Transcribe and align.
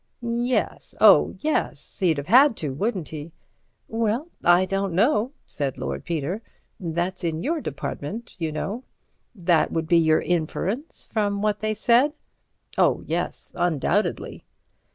"Yes—oh, 0.23 1.35
yes—he'd 1.41 2.17
have 2.17 2.25
had 2.25 2.57
to, 2.57 2.73
wouldn't 2.73 3.09
he?" 3.09 3.31
"Well, 3.87 4.29
I 4.43 4.65
don't 4.65 4.93
know," 4.95 5.33
said 5.45 5.77
Lord 5.77 6.05
Peter. 6.05 6.41
"That's 6.79 7.23
in 7.23 7.43
your 7.43 7.61
department, 7.61 8.35
you 8.39 8.51
know. 8.51 8.83
That 9.35 9.71
would 9.71 9.85
be 9.85 9.99
your 9.99 10.21
inference, 10.23 11.05
from 11.13 11.43
what 11.43 11.59
they 11.59 11.75
said." 11.75 12.13
"Oh, 12.79 13.03
yes. 13.05 13.53
Undoubtedly." 13.55 14.43